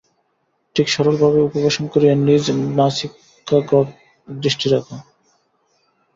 ঠিক 0.75 0.87
সরলভাবে 0.89 1.39
উপবেশন 1.41 1.85
করিয়া 1.93 2.13
নিজ 2.19 2.43
নাসিকাগ্রে 2.77 3.79
দৃষ্টি 4.27 4.67
রাখো। 4.69 4.95